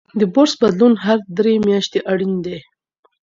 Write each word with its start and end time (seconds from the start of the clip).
د 0.19 0.21
برس 0.33 0.53
بدلون 0.61 0.93
هر 1.05 1.19
درې 1.37 1.53
میاشتې 1.67 1.99
اړین 2.11 2.33
دی. 2.45 2.57